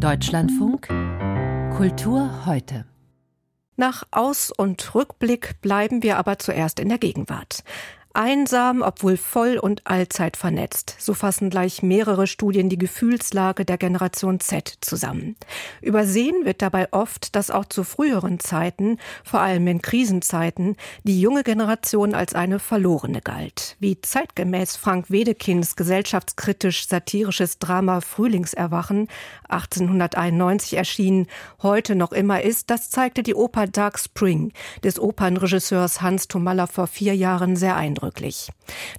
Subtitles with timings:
[0.00, 0.88] Deutschlandfunk
[1.76, 2.86] Kultur heute.
[3.76, 7.64] Nach Aus- und Rückblick bleiben wir aber zuerst in der Gegenwart.
[8.12, 10.96] Einsam, obwohl voll und allzeit vernetzt.
[10.98, 15.36] So fassen gleich mehrere Studien die Gefühlslage der Generation Z zusammen.
[15.80, 21.44] Übersehen wird dabei oft, dass auch zu früheren Zeiten, vor allem in Krisenzeiten, die junge
[21.44, 23.76] Generation als eine verlorene galt.
[23.78, 29.06] Wie zeitgemäß Frank Wedekinds gesellschaftskritisch satirisches Drama Frühlingserwachen
[29.48, 31.28] 1891 erschienen,
[31.62, 34.52] heute noch immer ist, das zeigte die Oper Dark Spring
[34.82, 38.50] des Opernregisseurs Hans Thomalla vor vier Jahren sehr eindrucksvoll eindrücklich.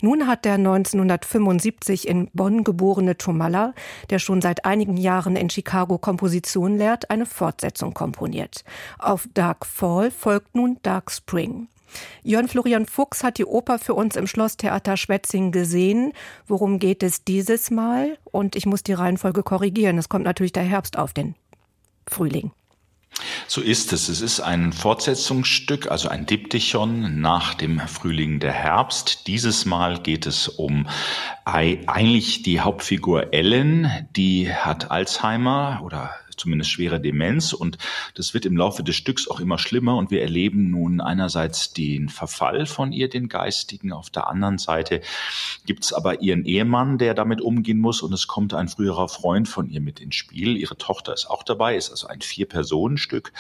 [0.01, 3.73] Nun hat der 1975 in Bonn geborene Tomalla,
[4.09, 8.63] der schon seit einigen Jahren in Chicago Komposition lehrt, eine Fortsetzung komponiert.
[8.99, 11.67] Auf Dark Fall folgt nun Dark Spring.
[12.23, 16.13] Jörn Florian Fuchs hat die Oper für uns im Schlosstheater Schwetzing gesehen.
[16.47, 18.17] Worum geht es dieses Mal?
[18.23, 19.97] Und ich muss die Reihenfolge korrigieren.
[19.97, 21.35] Es kommt natürlich der Herbst auf den
[22.07, 22.51] Frühling.
[23.47, 24.09] So ist es.
[24.09, 29.27] Es ist ein Fortsetzungsstück, also ein Diptychon nach dem Frühling der Herbst.
[29.27, 30.87] Dieses Mal geht es um
[31.45, 37.53] eigentlich die Hauptfigur Ellen, die hat Alzheimer oder zumindest schwere Demenz.
[37.53, 37.77] Und
[38.15, 39.97] das wird im Laufe des Stücks auch immer schlimmer.
[39.97, 43.91] Und wir erleben nun einerseits den Verfall von ihr, den Geistigen.
[43.91, 45.01] Auf der anderen Seite
[45.65, 48.01] gibt es aber ihren Ehemann, der damit umgehen muss.
[48.01, 50.57] Und es kommt ein früherer Freund von ihr mit ins Spiel.
[50.57, 53.33] Ihre Tochter ist auch dabei, ist also ein Vier-Personen-Stück.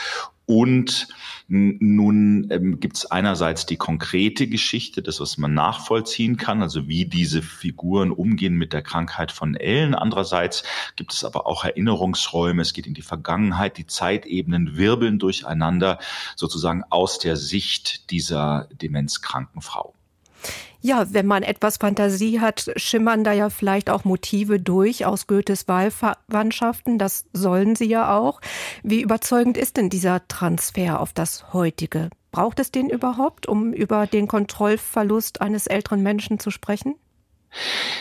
[0.45, 1.07] Und
[1.47, 7.05] nun ähm, gibt es einerseits die konkrete Geschichte, das, was man nachvollziehen kann, also wie
[7.05, 9.95] diese Figuren umgehen mit der Krankheit von Ellen.
[9.95, 10.63] Andererseits
[10.95, 15.99] gibt es aber auch Erinnerungsräume, es geht in die Vergangenheit, die Zeitebenen wirbeln durcheinander,
[16.35, 19.93] sozusagen aus der Sicht dieser demenzkranken Frau.
[20.81, 25.67] Ja, wenn man etwas Fantasie hat, schimmern da ja vielleicht auch Motive durch aus Goethes
[25.67, 26.97] Wahlverwandtschaften.
[26.97, 28.41] Das sollen sie ja auch.
[28.81, 32.09] Wie überzeugend ist denn dieser Transfer auf das heutige?
[32.31, 36.95] Braucht es den überhaupt, um über den Kontrollverlust eines älteren Menschen zu sprechen?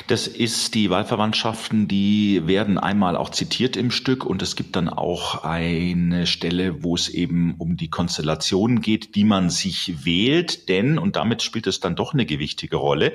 [0.06, 4.88] Das ist die Wahlverwandtschaften, die werden einmal auch zitiert im Stück und es gibt dann
[4.88, 10.98] auch eine Stelle, wo es eben um die Konstellationen geht, die man sich wählt, denn,
[10.98, 13.12] und damit spielt es dann doch eine gewichtige Rolle,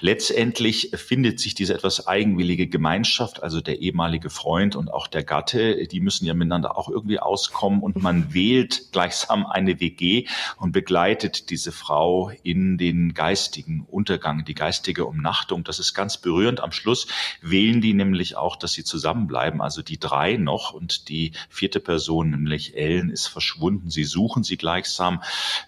[0.00, 5.86] letztendlich findet sich diese etwas eigenwillige Gemeinschaft, also der ehemalige Freund und auch der Gatte,
[5.86, 10.26] die müssen ja miteinander auch irgendwie auskommen und man wählt gleichsam eine WG
[10.58, 15.64] und begleitet diese Frau in den geistigen Untergang, die geistige Umnachtung.
[15.64, 16.60] Das ist ganz berührend.
[16.60, 17.06] Am Schluss
[17.40, 22.30] wählen die nämlich auch, dass sie zusammenbleiben, also die drei noch und die vierte Person,
[22.30, 23.90] nämlich Ellen, ist verschwunden.
[23.90, 25.22] Sie suchen sie gleichsam.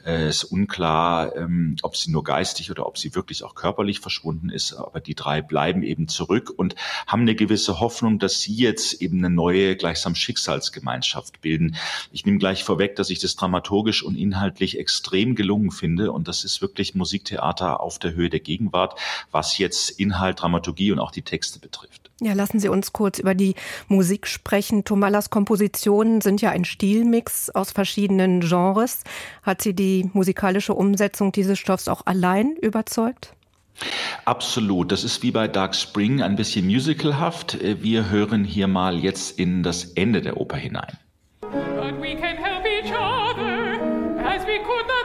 [0.05, 4.01] Es äh, ist unklar, ähm, ob sie nur geistig oder ob sie wirklich auch körperlich
[4.01, 6.75] verschwunden ist, aber die drei bleiben eben zurück und
[7.07, 11.77] haben eine gewisse Hoffnung, dass sie jetzt eben eine neue, gleichsam Schicksalsgemeinschaft bilden.
[12.13, 16.45] Ich nehme gleich vorweg, dass ich das dramaturgisch und inhaltlich extrem gelungen finde und das
[16.45, 18.99] ist wirklich Musiktheater auf der Höhe der Gegenwart,
[19.31, 22.11] was jetzt Inhalt, Dramaturgie und auch die Texte betrifft.
[22.21, 23.55] Ja, lassen Sie uns kurz über die
[23.89, 24.85] Musik sprechen.
[24.85, 29.05] Tomalas Kompositionen sind ja ein Stilmix aus verschiedenen Genres.
[29.43, 33.35] Hat Sie die musikalische Umsetzung dieses Stoffs auch allein überzeugt?
[34.27, 34.93] Absolut.
[34.93, 37.59] Das ist wie bei Dark Spring ein bisschen musicalhaft.
[37.63, 40.99] Wir hören hier mal jetzt in das Ende der Oper hinein.
[41.41, 43.81] But we can help each other
[44.23, 45.00] as we could not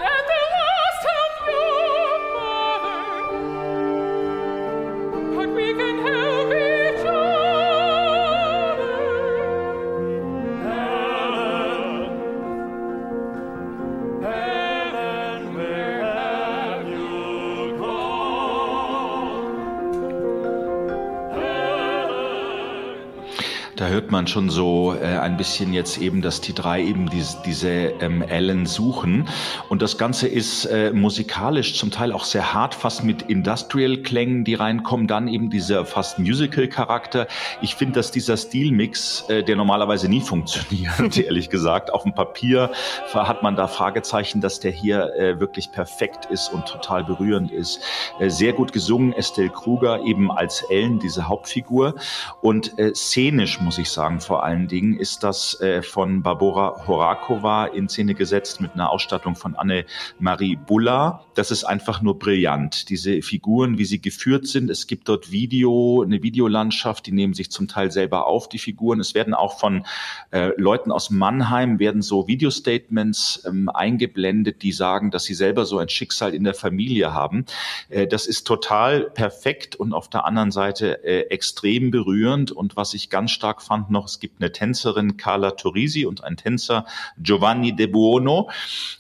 [23.75, 27.37] Da hört man schon so äh, ein bisschen jetzt eben, dass die drei eben diese,
[27.45, 29.27] diese ähm, Ellen suchen.
[29.67, 34.53] Und das Ganze ist äh, musikalisch zum Teil auch sehr hart, fast mit Industrial-Klängen, die
[34.53, 35.07] reinkommen.
[35.07, 37.27] Dann eben dieser fast Musical-Charakter.
[37.61, 42.71] Ich finde, dass dieser Stilmix, äh, der normalerweise nie funktioniert, ehrlich gesagt, auf dem Papier
[43.13, 47.81] hat man da Fragezeichen, dass der hier äh, wirklich perfekt ist und total berührend ist.
[48.19, 51.95] Äh, sehr gut gesungen, Estelle Kruger eben als Ellen, diese Hauptfigur.
[52.41, 57.65] Und äh, szenisch muss ich sagen, vor allen Dingen, ist das äh, von Barbora Horakova
[57.65, 61.25] in Szene gesetzt mit einer Ausstattung von Anne-Marie Bulla.
[61.33, 62.89] Das ist einfach nur brillant.
[62.89, 64.69] Diese Figuren, wie sie geführt sind.
[64.69, 68.99] Es gibt dort Video, eine Videolandschaft, die nehmen sich zum Teil selber auf, die Figuren.
[68.99, 69.83] Es werden auch von
[70.29, 75.79] äh, Leuten aus Mannheim, werden so Videostatements ähm, eingeblendet, die sagen, dass sie selber so
[75.79, 77.45] ein Schicksal in der Familie haben.
[77.89, 82.51] Äh, das ist total perfekt und auf der anderen Seite äh, extrem berührend.
[82.51, 86.23] Und was ich ganz stark fand, fand noch, es gibt eine Tänzerin Carla Torisi und
[86.23, 86.85] ein Tänzer
[87.17, 88.49] Giovanni De Buono.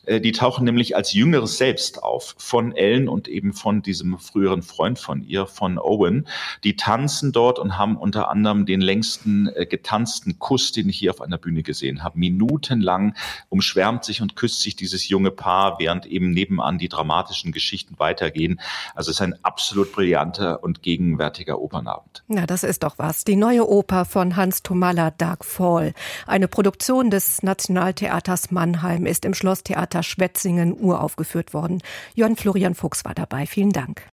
[0.05, 4.61] Äh, die tauchen nämlich als jüngeres Selbst auf von Ellen und eben von diesem früheren
[4.63, 6.27] Freund von ihr, von Owen.
[6.63, 11.11] Die tanzen dort und haben unter anderem den längsten äh, getanzten Kuss, den ich hier
[11.11, 12.19] auf einer Bühne gesehen habe.
[12.19, 13.15] Minutenlang
[13.49, 18.59] umschwärmt sich und küsst sich dieses junge Paar, während eben nebenan die dramatischen Geschichten weitergehen.
[18.93, 22.23] Also es ist ein absolut brillanter und gegenwärtiger Opernabend.
[22.27, 23.23] Na, das ist doch was.
[23.23, 25.93] Die neue Oper von Hans Tomalla, Dark Fall.
[26.27, 31.81] Eine Produktion des Nationaltheaters Mannheim ist im Schlosstheater Schwetzingen uraufgeführt worden.
[32.13, 33.45] Jörn Florian Fuchs war dabei.
[33.45, 34.07] Vielen Dank.